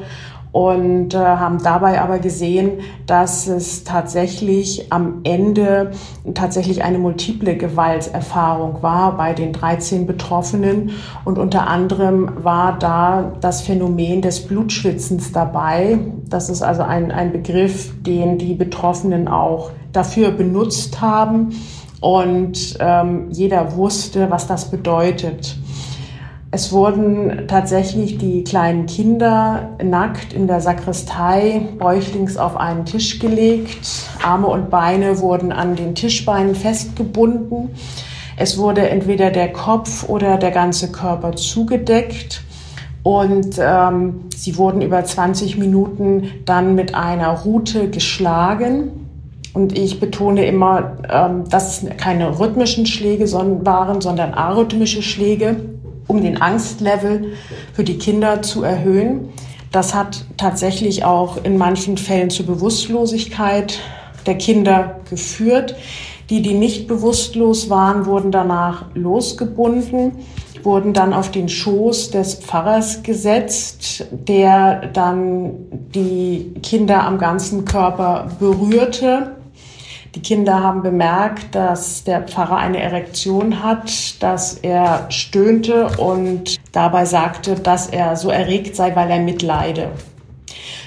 [0.51, 5.91] und äh, haben dabei aber gesehen, dass es tatsächlich am Ende
[6.33, 10.91] tatsächlich eine multiple Gewalterfahrung war bei den 13 Betroffenen
[11.23, 15.99] und unter anderem war da das Phänomen des Blutschwitzens dabei.
[16.29, 21.49] Das ist also ein, ein Begriff, den die Betroffenen auch dafür benutzt haben
[22.01, 25.57] und ähm, jeder wusste, was das bedeutet.
[26.51, 33.88] Es wurden tatsächlich die kleinen Kinder nackt in der Sakristei bäuchlings auf einen Tisch gelegt.
[34.23, 37.69] Arme und Beine wurden an den Tischbeinen festgebunden.
[38.35, 42.41] Es wurde entweder der Kopf oder der ganze Körper zugedeckt.
[43.03, 49.05] Und ähm, sie wurden über 20 Minuten dann mit einer Rute geschlagen.
[49.53, 55.57] Und ich betone immer, ähm, dass es keine rhythmischen Schläge waren, sondern arrhythmische Schläge,
[56.10, 57.34] um den Angstlevel
[57.74, 59.30] für die Kinder zu erhöhen.
[59.72, 63.80] Das hat tatsächlich auch in manchen Fällen zur Bewusstlosigkeit
[64.26, 65.76] der Kinder geführt.
[66.32, 70.13] Die, die nicht bewusstlos waren, wurden danach losgebunden,
[70.63, 75.52] wurden dann auf den Schoß des Pfarrers gesetzt, der dann
[75.93, 79.36] die Kinder am ganzen Körper berührte.
[80.15, 87.06] Die Kinder haben bemerkt, dass der Pfarrer eine Erektion hat, dass er stöhnte und dabei
[87.06, 89.89] sagte, dass er so erregt sei, weil er mitleide.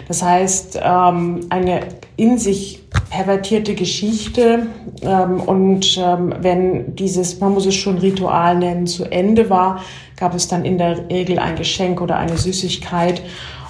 [0.08, 1.80] Das heißt, ähm, eine
[2.16, 4.66] in sich pervertierte Geschichte.
[5.02, 9.82] Ähm, und ähm, wenn dieses, man muss es schon Ritual nennen, zu Ende war,
[10.16, 13.22] gab es dann in der Regel ein Geschenk oder eine Süßigkeit.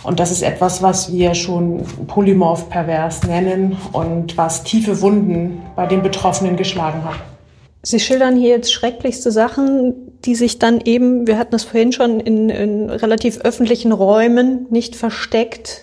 [0.02, 5.86] Und das ist etwas, was wir schon polymorph pervers nennen und was tiefe Wunden bei
[5.86, 7.16] den Betroffenen geschlagen hat.
[7.84, 12.20] Sie schildern hier jetzt schrecklichste Sachen, die sich dann eben, wir hatten es vorhin schon,
[12.20, 15.82] in, in relativ öffentlichen Räumen nicht versteckt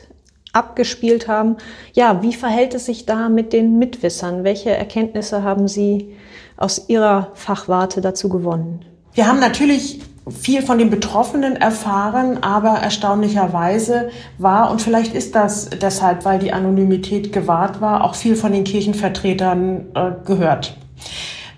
[0.51, 1.57] abgespielt haben.
[1.93, 4.43] Ja, wie verhält es sich da mit den Mitwissern?
[4.43, 6.15] Welche Erkenntnisse haben Sie
[6.57, 8.83] aus Ihrer Fachwarte dazu gewonnen?
[9.13, 9.99] Wir haben natürlich
[10.31, 16.53] viel von den Betroffenen erfahren, aber erstaunlicherweise war, und vielleicht ist das deshalb, weil die
[16.53, 20.77] Anonymität gewahrt war, auch viel von den Kirchenvertretern äh, gehört.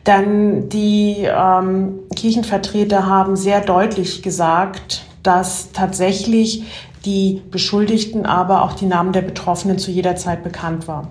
[0.08, 6.64] Denn die ähm, Kirchenvertreter haben sehr deutlich gesagt, dass tatsächlich
[7.06, 11.10] die Beschuldigten, aber auch die Namen der Betroffenen zu jeder Zeit bekannt war.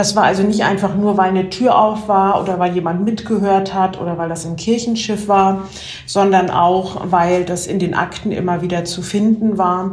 [0.00, 3.74] Das war also nicht einfach nur, weil eine Tür auf war oder weil jemand mitgehört
[3.74, 5.68] hat oder weil das im Kirchenschiff war,
[6.06, 9.92] sondern auch, weil das in den Akten immer wieder zu finden war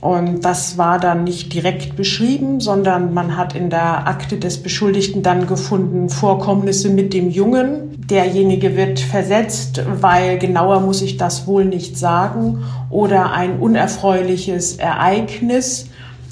[0.00, 5.22] und das war dann nicht direkt beschrieben, sondern man hat in der Akte des Beschuldigten
[5.22, 7.94] dann gefunden Vorkommnisse mit dem Jungen.
[7.96, 15.88] Derjenige wird versetzt, weil genauer muss ich das wohl nicht sagen oder ein unerfreuliches Ereignis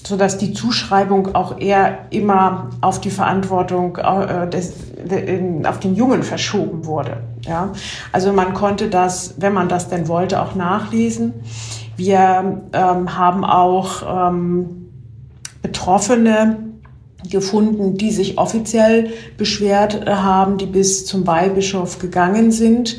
[0.06, 4.74] so dass die Zuschreibung auch eher immer auf die Verantwortung äh, des,
[5.64, 7.18] auf den Jungen verschoben wurde.
[7.46, 7.72] Ja?
[8.12, 11.32] Also man konnte das, wenn man das denn wollte, auch nachlesen.
[11.96, 14.90] Wir ähm, haben auch ähm,
[15.62, 16.58] Betroffene
[17.30, 22.98] gefunden, die sich offiziell beschwert äh, haben, die bis zum Weihbischof gegangen sind,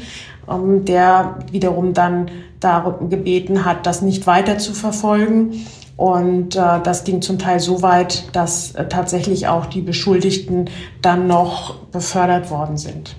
[0.50, 5.66] ähm, der wiederum dann darum gebeten hat, das nicht weiter zu verfolgen.
[5.98, 10.70] Und äh, das ging zum Teil so weit, dass äh, tatsächlich auch die Beschuldigten
[11.02, 13.16] dann noch befördert worden sind.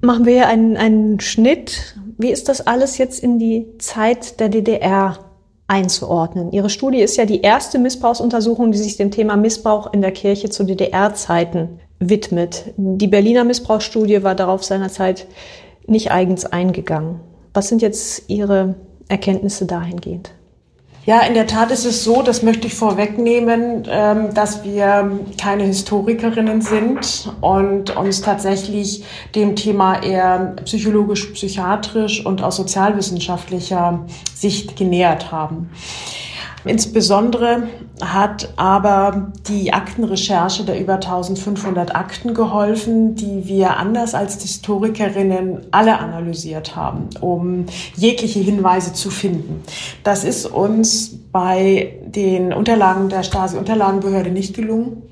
[0.00, 5.18] Machen wir einen, einen Schnitt wie ist das alles jetzt in die Zeit der DDR
[5.66, 6.52] einzuordnen?
[6.52, 10.48] Ihre Studie ist ja die erste Missbrauchsuntersuchung, die sich dem Thema Missbrauch in der Kirche
[10.48, 12.74] zu DDR-Zeiten widmet.
[12.76, 15.26] Die Berliner Missbrauchsstudie war darauf seinerzeit
[15.86, 17.18] nicht eigens eingegangen.
[17.54, 18.76] Was sind jetzt Ihre
[19.08, 20.32] Erkenntnisse dahingehend?
[21.04, 25.64] Ja, in der Tat ist es so, das möchte ich vorwegnehmen, ähm, dass wir keine
[25.64, 29.02] Historikerinnen sind und uns tatsächlich
[29.34, 35.70] dem Thema eher psychologisch, psychiatrisch und aus sozialwissenschaftlicher Sicht genähert haben.
[36.64, 37.64] Insbesondere
[38.02, 45.98] hat aber die Aktenrecherche der über 1500 Akten geholfen, die wir anders als Historikerinnen alle
[45.98, 49.62] analysiert haben, um jegliche Hinweise zu finden.
[50.04, 55.02] Das ist uns bei den Unterlagen der Stasi-Unterlagenbehörde nicht gelungen.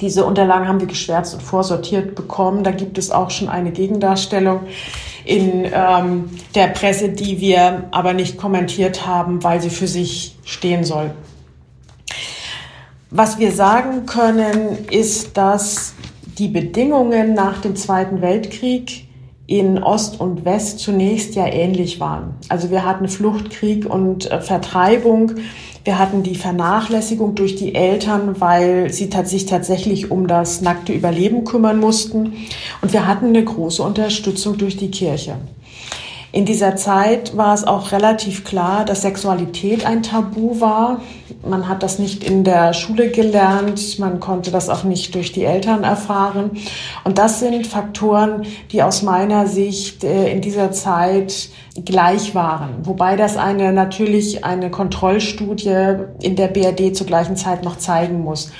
[0.00, 2.62] Diese Unterlagen haben wir geschwärzt und vorsortiert bekommen.
[2.62, 4.60] Da gibt es auch schon eine Gegendarstellung
[5.28, 10.84] in ähm, der Presse, die wir aber nicht kommentiert haben, weil sie für sich stehen
[10.84, 11.10] soll.
[13.10, 15.94] Was wir sagen können, ist, dass
[16.38, 19.07] die Bedingungen nach dem Zweiten Weltkrieg
[19.48, 22.34] in Ost und West zunächst ja ähnlich waren.
[22.50, 25.32] Also wir hatten Fluchtkrieg und äh, Vertreibung.
[25.84, 31.44] Wir hatten die Vernachlässigung durch die Eltern, weil sie sich tatsächlich um das nackte Überleben
[31.44, 32.34] kümmern mussten.
[32.82, 35.36] Und wir hatten eine große Unterstützung durch die Kirche.
[36.30, 41.00] In dieser Zeit war es auch relativ klar, dass Sexualität ein Tabu war.
[41.48, 43.98] Man hat das nicht in der Schule gelernt.
[43.98, 46.52] Man konnte das auch nicht durch die Eltern erfahren.
[47.04, 51.50] Und das sind Faktoren, die aus meiner Sicht äh, in dieser Zeit
[51.84, 52.84] gleich waren.
[52.84, 58.50] Wobei das eine natürlich eine Kontrollstudie in der BRD zur gleichen Zeit noch zeigen muss.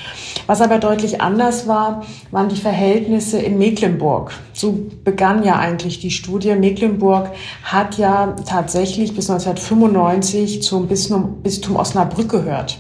[0.47, 4.33] Was aber deutlich anders war, waren die Verhältnisse in Mecklenburg.
[4.53, 6.55] So begann ja eigentlich die Studie.
[6.55, 7.31] Mecklenburg
[7.63, 12.78] hat ja tatsächlich bis 1995 zum Bistum, Bistum Osnabrück gehört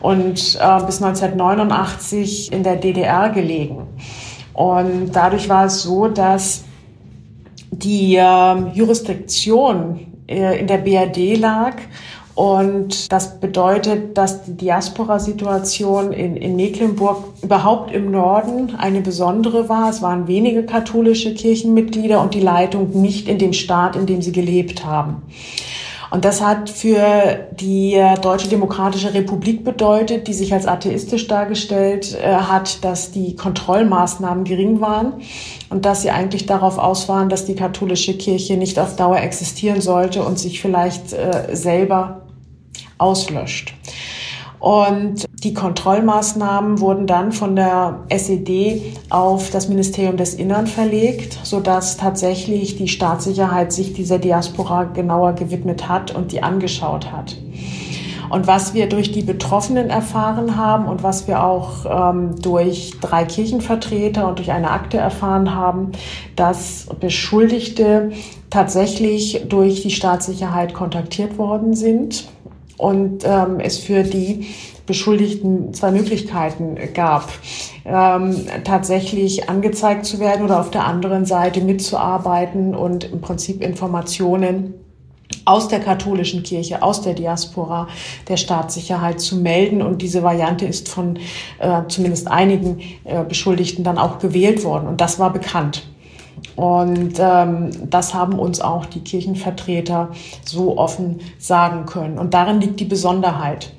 [0.00, 3.86] und äh, bis 1989 in der DDR gelegen.
[4.52, 6.64] Und dadurch war es so, dass
[7.70, 11.74] die äh, Jurisdiktion äh, in der BRD lag.
[12.34, 19.88] Und das bedeutet, dass die Diaspora-Situation in, in Mecklenburg überhaupt im Norden eine besondere war.
[19.88, 24.32] Es waren wenige katholische Kirchenmitglieder und die Leitung nicht in dem Staat, in dem sie
[24.32, 25.22] gelebt haben.
[26.10, 32.34] Und das hat für die Deutsche Demokratische Republik bedeutet, die sich als atheistisch dargestellt äh,
[32.34, 35.14] hat, dass die Kontrollmaßnahmen gering waren
[35.70, 39.80] und dass sie eigentlich darauf aus waren, dass die katholische Kirche nicht auf Dauer existieren
[39.80, 42.22] sollte und sich vielleicht äh, selber
[42.98, 43.75] auslöscht.
[44.58, 51.96] Und die Kontrollmaßnahmen wurden dann von der SED auf das Ministerium des Innern verlegt, sodass
[51.96, 57.36] tatsächlich die Staatssicherheit sich dieser Diaspora genauer gewidmet hat und die angeschaut hat.
[58.28, 63.24] Und was wir durch die Betroffenen erfahren haben und was wir auch ähm, durch drei
[63.24, 65.92] Kirchenvertreter und durch eine Akte erfahren haben,
[66.34, 68.10] dass Beschuldigte
[68.50, 72.26] tatsächlich durch die Staatssicherheit kontaktiert worden sind
[72.76, 74.48] und ähm, es für die
[74.86, 77.28] Beschuldigten zwei Möglichkeiten gab,
[77.84, 84.74] ähm, tatsächlich angezeigt zu werden oder auf der anderen Seite mitzuarbeiten und im Prinzip Informationen
[85.44, 87.88] aus der katholischen Kirche, aus der Diaspora
[88.28, 89.82] der Staatssicherheit zu melden.
[89.82, 91.18] Und diese Variante ist von
[91.58, 94.86] äh, zumindest einigen äh, Beschuldigten dann auch gewählt worden.
[94.86, 95.86] Und das war bekannt.
[96.56, 100.10] Und ähm, das haben uns auch die Kirchenvertreter
[100.44, 102.18] so offen sagen können.
[102.18, 103.72] Und darin liegt die Besonderheit.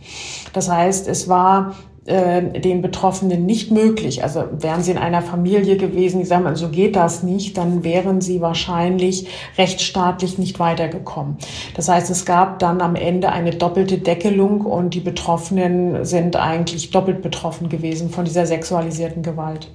[0.54, 1.74] Das heißt, es war
[2.08, 4.24] äh, den Betroffenen nicht möglich.
[4.24, 8.22] Also wären sie in einer Familie gewesen, die sagen, so geht das nicht, dann wären
[8.22, 11.36] sie wahrscheinlich rechtsstaatlich nicht weitergekommen.
[11.76, 16.92] Das heißt, es gab dann am Ende eine doppelte Deckelung und die Betroffenen sind eigentlich
[16.92, 19.70] doppelt betroffen gewesen von dieser sexualisierten Gewalt.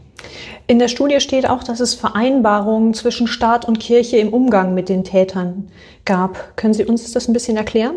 [0.66, 4.88] In der Studie steht auch, dass es Vereinbarungen zwischen Staat und Kirche im Umgang mit
[4.88, 5.68] den Tätern
[6.04, 6.56] gab.
[6.56, 7.96] Können Sie uns das ein bisschen erklären?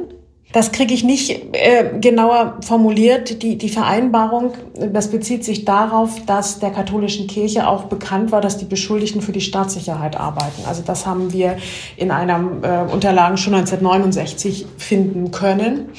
[0.56, 3.44] Das kriege ich nicht äh, genauer formuliert.
[3.44, 8.58] Die, die Vereinbarung, das bezieht sich darauf, dass der katholischen Kirche auch bekannt war, dass
[8.58, 10.64] die Beschuldigten für die Staatssicherheit arbeiten.
[10.66, 11.58] Also das haben wir
[11.98, 15.90] in einem äh, Unterlagen schon 1969 finden können.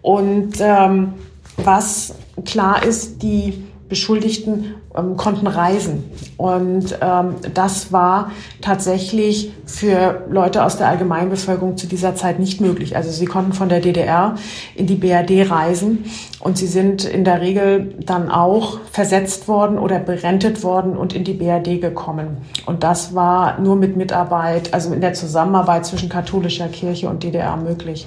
[0.00, 1.14] Und ähm,
[1.56, 6.04] was klar ist, die Beschuldigten ähm, konnten reisen.
[6.36, 8.30] Und ähm, das war
[8.60, 12.96] tatsächlich für Leute aus der Allgemeinbevölkerung zu dieser Zeit nicht möglich.
[12.96, 14.36] Also sie konnten von der DDR
[14.74, 16.04] in die BRD reisen
[16.40, 21.24] und sie sind in der Regel dann auch versetzt worden oder berentet worden und in
[21.24, 22.38] die BRD gekommen.
[22.66, 27.56] Und das war nur mit Mitarbeit, also in der Zusammenarbeit zwischen katholischer Kirche und DDR
[27.56, 28.06] möglich.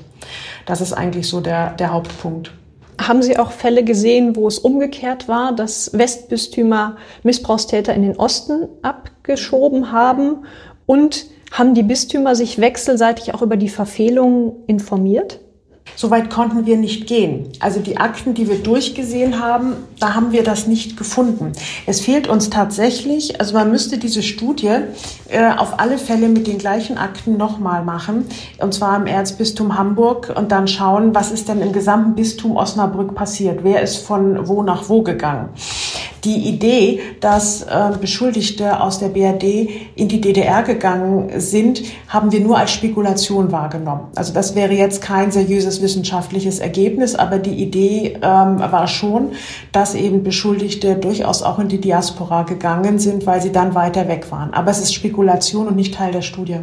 [0.65, 2.51] Das ist eigentlich so der, der Hauptpunkt.
[2.99, 8.67] Haben Sie auch Fälle gesehen, wo es umgekehrt war, dass Westbistümer Missbrauchstäter in den Osten
[8.81, 10.45] abgeschoben haben?
[10.85, 15.39] Und haben die Bistümer sich wechselseitig auch über die Verfehlungen informiert?
[15.95, 17.51] Soweit konnten wir nicht gehen.
[17.59, 21.53] Also die Akten, die wir durchgesehen haben, da haben wir das nicht gefunden.
[21.85, 24.75] Es fehlt uns tatsächlich, also man müsste diese Studie
[25.29, 28.25] äh, auf alle Fälle mit den gleichen Akten nochmal machen,
[28.59, 33.15] und zwar im Erzbistum Hamburg und dann schauen, was ist denn im gesamten Bistum Osnabrück
[33.15, 35.49] passiert, wer ist von wo nach wo gegangen.
[36.27, 42.41] Die Idee, dass äh, Beschuldigte aus der BRD in die DDR gegangen sind, haben wir
[42.41, 44.07] nur als Spekulation wahrgenommen.
[44.13, 49.31] Also das wäre jetzt kein seriöses wissenschaftliches Ergebnis, aber die Idee ähm, war schon,
[49.71, 54.29] dass eben Beschuldigte durchaus auch in die Diaspora gegangen sind, weil sie dann weiter weg
[54.29, 54.53] waren.
[54.53, 56.59] Aber es ist Spekulation und nicht Teil der Studie.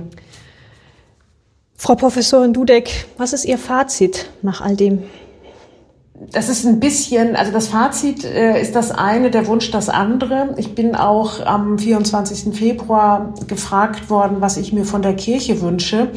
[1.74, 5.04] Frau Professorin Dudek, was ist Ihr Fazit nach all dem?
[6.32, 10.54] Das ist ein bisschen, also das Fazit äh, ist das eine, der Wunsch das andere.
[10.56, 12.54] Ich bin auch am 24.
[12.56, 16.08] Februar gefragt worden, was ich mir von der Kirche wünsche.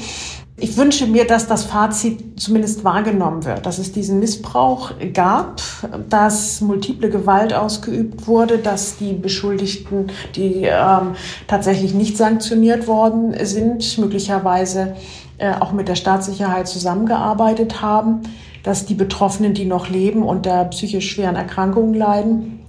[0.60, 5.62] Ich wünsche mir, dass das Fazit zumindest wahrgenommen wird, dass es diesen Missbrauch gab,
[6.10, 11.16] dass multiple Gewalt ausgeübt wurde, dass die Beschuldigten, die ähm,
[11.46, 14.96] tatsächlich nicht sanktioniert worden sind, möglicherweise
[15.38, 18.24] äh, auch mit der Staatssicherheit zusammengearbeitet haben,
[18.68, 22.60] dass die Betroffenen, die noch leben, unter psychisch schweren Erkrankungen leiden,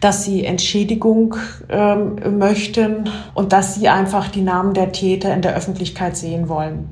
[0.00, 1.36] dass sie Entschädigung
[1.68, 6.88] ähm, möchten und dass sie einfach die Namen der Täter in der Öffentlichkeit sehen wollen.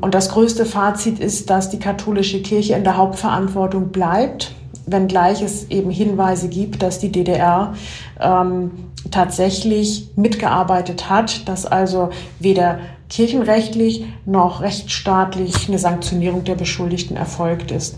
[0.00, 4.52] Und das größte Fazit ist, dass die katholische Kirche in der Hauptverantwortung bleibt,
[4.86, 7.74] wenngleich es eben Hinweise gibt, dass die DDR
[8.20, 8.72] ähm,
[9.10, 12.78] tatsächlich mitgearbeitet hat, dass also weder
[13.08, 17.96] kirchenrechtlich noch rechtsstaatlich eine Sanktionierung der Beschuldigten erfolgt ist.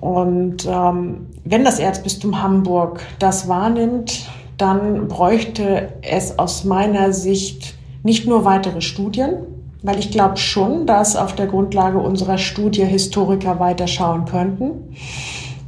[0.00, 4.28] Und ähm, wenn das Erzbistum Hamburg das wahrnimmt,
[4.58, 9.36] dann bräuchte es aus meiner Sicht nicht nur weitere Studien,
[9.82, 14.94] weil ich glaube schon, dass auf der Grundlage unserer Studie Historiker weiterschauen könnten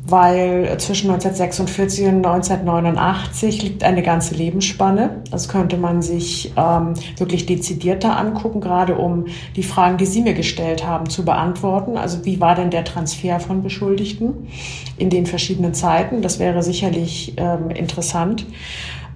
[0.08, 5.22] weil zwischen 1946 und 1989 liegt eine ganze Lebensspanne.
[5.30, 9.26] Das könnte man sich ähm, wirklich dezidierter angucken, gerade um
[9.56, 11.96] die Fragen, die Sie mir gestellt haben, zu beantworten.
[11.96, 14.48] Also wie war denn der Transfer von Beschuldigten
[14.96, 16.22] in den verschiedenen Zeiten?
[16.22, 18.46] Das wäre sicherlich ähm, interessant.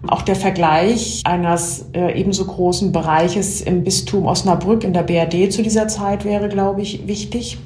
[0.07, 5.63] Auch der Vergleich eines äh, ebenso großen Bereiches im Bistum Osnabrück in der BRD zu
[5.63, 7.59] dieser Zeit wäre, glaube ich, wichtig.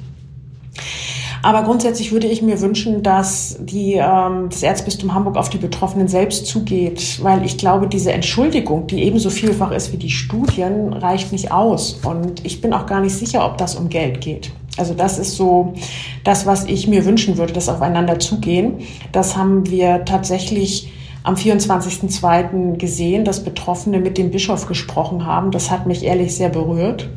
[1.45, 6.07] Aber grundsätzlich würde ich mir wünschen, dass die, ähm, das Erzbistum Hamburg auf die Betroffenen
[6.07, 11.31] selbst zugeht, weil ich glaube, diese Entschuldigung, die ebenso vielfach ist wie die Studien, reicht
[11.31, 11.99] nicht aus.
[12.03, 14.53] Und ich bin auch gar nicht sicher, ob das um Geld geht.
[14.75, 15.75] Also das ist so
[16.23, 18.79] das, was ich mir wünschen würde, das aufeinander zugehen.
[19.11, 20.91] Das haben wir tatsächlich
[21.21, 22.77] am 24.02.
[22.77, 25.51] gesehen, dass Betroffene mit dem Bischof gesprochen haben.
[25.51, 27.07] Das hat mich ehrlich sehr berührt.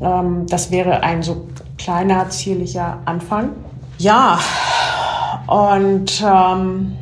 [0.00, 1.46] Ähm, das wäre ein so
[1.78, 3.50] kleiner, zierlicher Anfang.
[3.98, 4.38] Ja,
[5.46, 6.96] und ähm,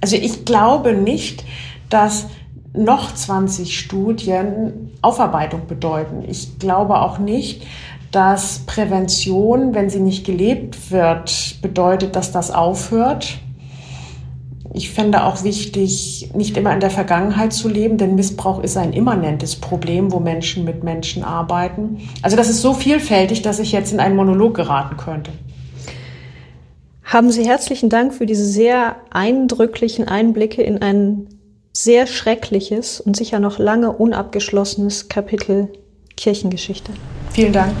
[0.00, 1.44] also ich glaube nicht,
[1.90, 2.26] dass
[2.74, 6.24] noch 20 Studien Aufarbeitung bedeuten.
[6.26, 7.66] Ich glaube auch nicht,
[8.12, 13.38] dass Prävention, wenn sie nicht gelebt wird, bedeutet, dass das aufhört.
[14.74, 18.94] Ich fände auch wichtig, nicht immer in der Vergangenheit zu leben, denn Missbrauch ist ein
[18.94, 22.08] immanentes Problem, wo Menschen mit Menschen arbeiten.
[22.22, 25.30] Also das ist so vielfältig, dass ich jetzt in einen Monolog geraten könnte.
[27.04, 31.28] Haben Sie herzlichen Dank für diese sehr eindrücklichen Einblicke in ein
[31.74, 35.68] sehr schreckliches und sicher noch lange unabgeschlossenes Kapitel
[36.16, 36.92] Kirchengeschichte.
[37.32, 37.72] Vielen Dank.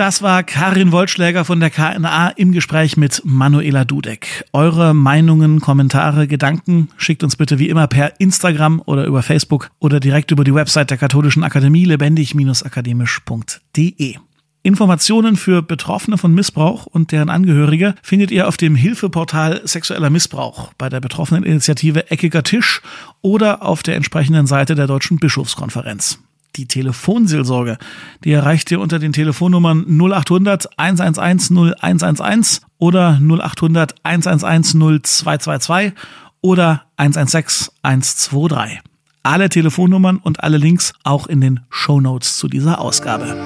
[0.00, 4.46] Das war Karin Wollschläger von der KNA im Gespräch mit Manuela Dudek.
[4.54, 10.00] Eure Meinungen, Kommentare, Gedanken schickt uns bitte wie immer per Instagram oder über Facebook oder
[10.00, 14.14] direkt über die Website der Katholischen Akademie lebendig-akademisch.de.
[14.62, 20.72] Informationen für Betroffene von Missbrauch und deren Angehörige findet ihr auf dem Hilfeportal Sexueller Missbrauch
[20.78, 22.80] bei der betroffenen Initiative Eckiger Tisch
[23.20, 26.20] oder auf der entsprechenden Seite der Deutschen Bischofskonferenz
[26.56, 27.78] die Telefonseelsorge.
[28.24, 35.92] Die erreicht ihr unter den Telefonnummern 0800 111 0111 oder 0800 111 0222
[36.40, 38.80] oder 116 123.
[39.22, 43.36] Alle Telefonnummern und alle Links auch in den Show Notes zu dieser Ausgabe.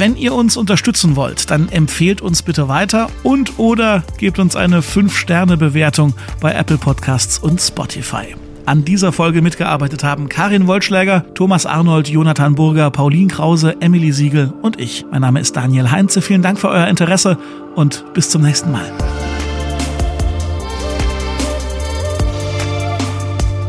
[0.00, 4.80] Wenn ihr uns unterstützen wollt, dann empfehlt uns bitte weiter und oder gebt uns eine
[4.80, 8.34] 5-Sterne-Bewertung bei Apple Podcasts und Spotify.
[8.64, 14.54] An dieser Folge mitgearbeitet haben Karin Wollschläger, Thomas Arnold, Jonathan Burger, Pauline Krause, Emily Siegel
[14.62, 15.04] und ich.
[15.10, 16.22] Mein Name ist Daniel Heinze.
[16.22, 17.36] Vielen Dank für euer Interesse
[17.74, 18.90] und bis zum nächsten Mal.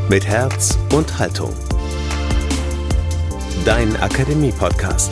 [0.07, 1.51] Mit Herz und Haltung.
[3.65, 5.11] Dein Akademie-Podcast.